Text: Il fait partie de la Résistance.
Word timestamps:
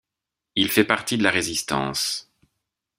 Il 0.55 0.71
fait 0.71 0.83
partie 0.83 1.19
de 1.19 1.21
la 1.21 1.29
Résistance. 1.29 2.31